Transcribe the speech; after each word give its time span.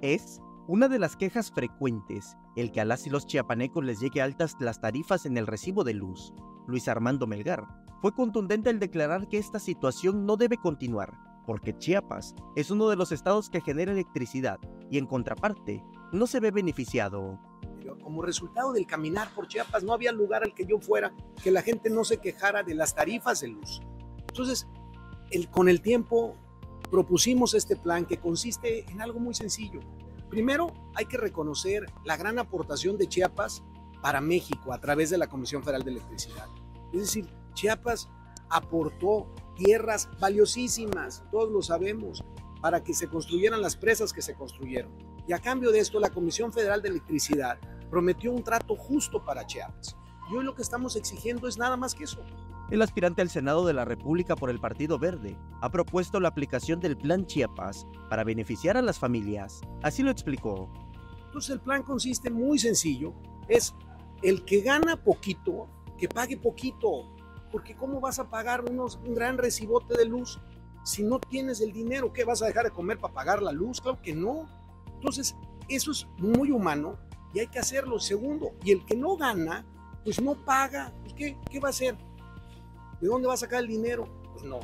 Es 0.00 0.40
una 0.68 0.86
de 0.88 1.00
las 1.00 1.16
quejas 1.16 1.50
frecuentes, 1.50 2.36
el 2.54 2.70
que 2.70 2.80
a 2.80 2.84
las 2.84 3.06
y 3.06 3.10
los 3.10 3.26
chiapanecos 3.26 3.84
les 3.84 3.98
llegue 3.98 4.22
altas 4.22 4.54
las 4.60 4.80
tarifas 4.80 5.26
en 5.26 5.36
el 5.36 5.46
recibo 5.46 5.82
de 5.82 5.94
luz. 5.94 6.32
Luis 6.68 6.86
Armando 6.86 7.26
Melgar 7.26 7.66
fue 8.00 8.14
contundente 8.14 8.70
al 8.70 8.78
declarar 8.78 9.28
que 9.28 9.38
esta 9.38 9.58
situación 9.58 10.24
no 10.24 10.36
debe 10.36 10.56
continuar, 10.56 11.14
porque 11.46 11.76
Chiapas 11.76 12.36
es 12.54 12.70
uno 12.70 12.88
de 12.88 12.94
los 12.94 13.10
estados 13.10 13.50
que 13.50 13.60
genera 13.60 13.90
electricidad 13.90 14.60
y 14.88 14.98
en 14.98 15.06
contraparte 15.06 15.82
no 16.12 16.28
se 16.28 16.38
ve 16.38 16.52
beneficiado. 16.52 17.40
Como 18.02 18.22
resultado 18.22 18.72
del 18.72 18.86
caminar 18.86 19.28
por 19.34 19.48
Chiapas 19.48 19.82
no 19.82 19.94
había 19.94 20.12
lugar 20.12 20.44
al 20.44 20.54
que 20.54 20.64
yo 20.64 20.78
fuera 20.78 21.12
que 21.42 21.50
la 21.50 21.62
gente 21.62 21.90
no 21.90 22.04
se 22.04 22.18
quejara 22.18 22.62
de 22.62 22.74
las 22.74 22.94
tarifas 22.94 23.40
de 23.40 23.48
luz. 23.48 23.80
Entonces, 24.28 24.68
el, 25.30 25.50
con 25.50 25.68
el 25.68 25.80
tiempo 25.80 26.36
propusimos 26.90 27.54
este 27.54 27.76
plan 27.76 28.06
que 28.06 28.18
consiste 28.18 28.90
en 28.90 29.00
algo 29.00 29.20
muy 29.20 29.34
sencillo. 29.34 29.80
Primero, 30.30 30.72
hay 30.94 31.06
que 31.06 31.16
reconocer 31.16 31.86
la 32.04 32.16
gran 32.16 32.38
aportación 32.38 32.98
de 32.98 33.08
Chiapas 33.08 33.62
para 34.02 34.20
México 34.20 34.72
a 34.72 34.80
través 34.80 35.10
de 35.10 35.18
la 35.18 35.28
Comisión 35.28 35.62
Federal 35.62 35.82
de 35.82 35.92
Electricidad. 35.92 36.46
Es 36.92 37.00
decir, 37.00 37.28
Chiapas 37.54 38.08
aportó 38.50 39.26
tierras 39.56 40.08
valiosísimas, 40.20 41.24
todos 41.30 41.50
lo 41.50 41.62
sabemos, 41.62 42.24
para 42.60 42.82
que 42.82 42.94
se 42.94 43.08
construyeran 43.08 43.62
las 43.62 43.76
presas 43.76 44.12
que 44.12 44.22
se 44.22 44.34
construyeron. 44.34 44.92
Y 45.26 45.32
a 45.32 45.38
cambio 45.38 45.70
de 45.70 45.80
esto, 45.80 46.00
la 46.00 46.10
Comisión 46.10 46.52
Federal 46.52 46.82
de 46.82 46.88
Electricidad 46.88 47.58
prometió 47.90 48.32
un 48.32 48.42
trato 48.42 48.76
justo 48.76 49.24
para 49.24 49.46
Chiapas. 49.46 49.96
Y 50.30 50.36
hoy 50.36 50.44
lo 50.44 50.54
que 50.54 50.62
estamos 50.62 50.96
exigiendo 50.96 51.48
es 51.48 51.58
nada 51.58 51.76
más 51.76 51.94
que 51.94 52.04
eso. 52.04 52.20
El 52.70 52.82
aspirante 52.82 53.22
al 53.22 53.30
Senado 53.30 53.64
de 53.64 53.72
la 53.72 53.86
República 53.86 54.36
por 54.36 54.50
el 54.50 54.60
Partido 54.60 54.98
Verde 54.98 55.38
ha 55.62 55.70
propuesto 55.70 56.20
la 56.20 56.28
aplicación 56.28 56.80
del 56.80 56.98
Plan 56.98 57.24
Chiapas 57.24 57.86
para 58.10 58.24
beneficiar 58.24 58.76
a 58.76 58.82
las 58.82 58.98
familias. 58.98 59.62
Así 59.82 60.02
lo 60.02 60.10
explicó. 60.10 60.70
Entonces 61.26 61.50
el 61.50 61.60
plan 61.60 61.82
consiste 61.82 62.28
muy 62.28 62.58
sencillo, 62.58 63.14
es 63.48 63.74
el 64.22 64.44
que 64.44 64.60
gana 64.60 65.02
poquito, 65.02 65.66
que 65.96 66.08
pague 66.08 66.36
poquito, 66.36 67.10
porque 67.50 67.74
¿cómo 67.74 68.00
vas 68.00 68.18
a 68.18 68.28
pagar 68.28 68.62
unos, 68.70 68.96
un 68.96 69.14
gran 69.14 69.38
recibote 69.38 69.96
de 69.96 70.04
luz 70.04 70.38
si 70.84 71.02
no 71.02 71.18
tienes 71.20 71.62
el 71.62 71.72
dinero? 71.72 72.12
¿Qué 72.12 72.24
vas 72.24 72.42
a 72.42 72.46
dejar 72.46 72.64
de 72.64 72.70
comer 72.70 72.98
para 72.98 73.14
pagar 73.14 73.42
la 73.42 73.52
luz? 73.52 73.80
Claro 73.80 74.02
que 74.02 74.14
no. 74.14 74.46
Entonces, 74.94 75.34
eso 75.68 75.90
es 75.90 76.06
muy 76.18 76.50
humano 76.50 76.98
y 77.32 77.40
hay 77.40 77.46
que 77.46 77.60
hacerlo. 77.60 77.98
Segundo, 77.98 78.52
y 78.62 78.72
el 78.72 78.84
que 78.84 78.96
no 78.96 79.16
gana, 79.16 79.64
pues 80.04 80.20
no 80.20 80.34
paga. 80.34 80.92
¿qué, 81.16 81.36
¿Qué 81.50 81.60
va 81.60 81.68
a 81.68 81.70
hacer? 81.70 81.96
¿De 83.00 83.08
dónde 83.08 83.28
va 83.28 83.34
a 83.34 83.38
sacar 83.38 83.60
el 83.60 83.68
dinero? 83.68 84.08
Pues 84.32 84.44
no. 84.44 84.58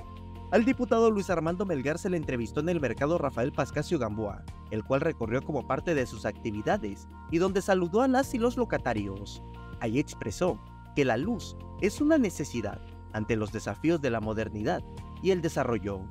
Al 0.51 0.65
diputado 0.65 1.11
Luis 1.11 1.31
Armando 1.31 1.67
Melgar 1.67 1.99
se 1.99 2.11
le 2.11 2.17
entrevistó 2.17 2.61
en 2.61 2.69
el 2.69 2.81
mercado 2.81 3.19
Rafael 3.19 3.53
Pascasio 3.53 3.99
Gamboa, 3.99 4.45
el 4.71 4.85
cual 4.85 5.01
recorrió 5.01 5.43
como 5.43 5.67
parte 5.67 5.95
de 5.95 6.07
sus 6.07 6.27
actividades 6.27 7.09
y 7.31 7.39
donde 7.39 7.63
saludó 7.63 8.03
a 8.03 8.09
las 8.09 8.35
y 8.35 8.39
los 8.39 8.57
locatarios. 8.57 9.43
Ahí 9.81 9.99
expresó 9.99 10.61
que 10.95 11.05
la 11.05 11.17
luz 11.17 11.57
es 11.81 12.01
una 12.01 12.19
necesidad 12.19 12.81
ante 13.13 13.37
los 13.37 13.53
desafíos 13.53 14.01
de 14.01 14.11
la 14.11 14.21
modernidad 14.21 14.85
y 15.23 15.31
el 15.31 15.43
desarrollo. 15.43 16.03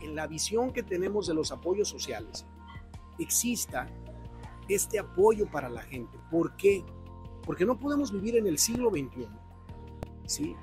En 0.00 0.14
la 0.14 0.26
visión 0.26 0.72
que 0.72 0.82
tenemos 0.82 1.26
de 1.26 1.34
los 1.34 1.52
apoyos 1.52 1.88
sociales, 1.88 2.46
exista 3.18 3.86
este 4.68 4.98
apoyo 4.98 5.46
para 5.50 5.68
la 5.68 5.82
gente. 5.82 6.18
¿Por 6.30 6.56
qué? 6.56 6.84
Porque 7.44 7.66
no 7.66 7.78
podemos 7.78 8.12
vivir 8.12 8.36
en 8.36 8.46
el 8.46 8.58
siglo 8.58 8.90
XXI, 8.90 9.26
¿sí? 10.26 10.56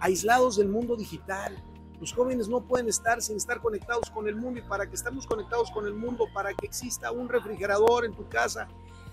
Aislados 0.00 0.56
del 0.56 0.68
mundo 0.68 0.96
digital. 0.96 1.56
Los 2.00 2.12
jóvenes 2.12 2.48
no 2.48 2.60
pueden 2.60 2.88
estar 2.88 3.20
sin 3.20 3.36
estar 3.36 3.60
conectados 3.60 4.10
con 4.10 4.28
el 4.28 4.36
mundo 4.36 4.60
y 4.60 4.62
para 4.62 4.86
que 4.88 4.94
estemos 4.94 5.26
conectados 5.26 5.70
con 5.70 5.86
el 5.86 5.94
mundo, 5.94 6.26
para 6.32 6.54
que 6.54 6.66
exista 6.66 7.10
un 7.10 7.28
refrigerador 7.28 8.04
en 8.04 8.14
tu 8.14 8.28
casa 8.28 8.68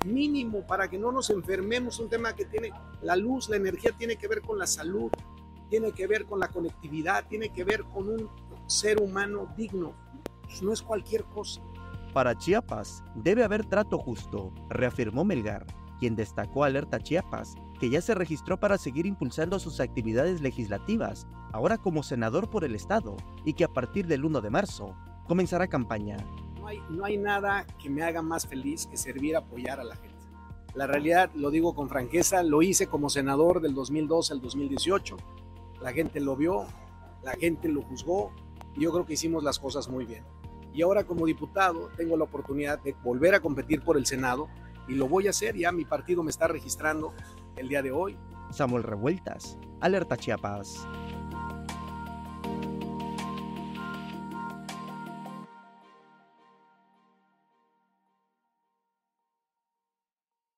mínimo, 0.06 0.66
para 0.67 0.88
que 0.88 1.00
no 1.00 1.11
nos 1.11 1.30
enfermemos, 1.31 2.00
un 2.00 2.09
tema 2.09 2.36
que 2.36 2.45
tiene 2.45 2.72
la 3.02 3.16
luz, 3.16 3.50
la 3.50 3.58
energía 3.58 3.91
tiene 3.97 4.17
que 4.17 4.28
ver 4.28 4.41
con 4.41 4.59
la 4.59 4.67
salud, 4.67 5.11
tiene 5.69 5.91
que 5.91 6.06
ver 6.06 6.25
con 6.25 6.40
la 6.40 6.50
conectividad, 6.50 7.28
tiene 7.28 7.50
que 7.50 7.63
ver 7.63 7.84
con 7.85 8.07
un 8.09 8.29
ser 8.67 9.02
humano 9.02 9.53
digno. 9.57 9.94
Pues 10.44 10.62
no 10.62 10.72
es 10.72 10.81
cualquier 10.81 11.23
cosa. 11.25 11.62
Para 12.13 12.38
Chiapas 12.38 13.03
debe 13.16 13.44
haber 13.44 13.66
trato 13.66 13.97
justo, 13.97 14.53
reafirmó 14.69 15.25
Melgar, 15.25 15.66
quien 16.00 16.16
destacó 16.16 16.63
Alerta 16.63 17.00
Chiapas, 17.00 17.56
que 17.79 17.89
ya 17.89 18.01
se 18.01 18.16
registró 18.16 18.59
para 18.59 18.78
seguir 18.78 19.06
impulsando 19.06 19.59
sus 19.59 19.79
actividades 19.79 20.41
legislativas, 20.41 21.28
ahora 21.51 21.78
como 21.78 22.03
senador 22.03 22.50
por 22.50 22.63
el 22.63 22.75
Estado, 22.75 23.16
y 23.44 23.53
que 23.53 23.63
a 23.63 23.73
partir 23.73 24.07
del 24.07 24.25
1 24.25 24.41
de 24.41 24.50
marzo 24.50 24.95
comenzará 25.28 25.67
campaña. 25.67 26.17
No 26.59 26.67
hay, 26.67 26.79
no 26.89 27.05
hay 27.05 27.17
nada 27.17 27.66
que 27.81 27.89
me 27.89 28.03
haga 28.03 28.22
más 28.22 28.47
feliz 28.47 28.88
que 28.88 28.97
servir 28.97 29.35
apoyar 29.35 29.79
a 29.79 29.84
la 29.84 29.95
gente. 29.95 30.16
La 30.73 30.88
realidad, 30.88 31.31
lo 31.35 31.51
digo 31.51 31.73
con 31.73 31.89
franqueza, 31.89 32.44
lo 32.44 32.61
hice 32.61 32.88
como 32.88 33.09
senador 33.09 33.61
del 33.61 33.73
2012 33.73 34.34
al 34.34 34.41
2018. 34.41 35.17
La 35.81 35.94
gente 35.94 36.19
lo 36.19 36.35
vio, 36.35 36.66
la 37.23 37.34
gente 37.34 37.69
lo 37.69 37.81
juzgó 37.84 38.31
y 38.75 38.81
yo 38.81 38.91
creo 38.91 39.05
que 39.05 39.13
hicimos 39.13 39.44
las 39.44 39.59
cosas 39.59 39.88
muy 39.88 40.05
bien 40.05 40.23
y 40.75 40.81
ahora 40.81 41.05
como 41.05 41.25
diputado 41.25 41.89
tengo 41.95 42.17
la 42.17 42.25
oportunidad 42.25 42.79
de 42.79 42.94
volver 43.01 43.34
a 43.34 43.39
competir 43.39 43.81
por 43.81 43.97
el 43.97 44.05
Senado 44.05 44.50
y 44.88 44.96
lo 44.96 45.07
voy 45.07 45.28
a 45.28 45.31
hacer, 45.31 45.56
ya 45.56 45.72
mi 45.72 45.85
partido 45.85 46.23
me 46.23 46.31
está 46.31 46.47
registrando 46.47 47.13
el 47.56 47.68
día 47.68 47.81
de 47.81 47.91
hoy. 47.91 48.18
Samuel 48.51 48.84
Revueltas, 48.84 49.57
Alerta 49.81 50.18
Chiapas. 50.18 50.88